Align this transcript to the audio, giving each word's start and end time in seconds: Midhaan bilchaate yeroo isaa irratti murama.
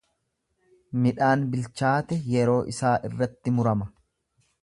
Midhaan 1.03 1.43
bilchaate 1.51 2.19
yeroo 2.33 2.57
isaa 2.73 2.95
irratti 3.11 3.57
murama. 3.59 3.91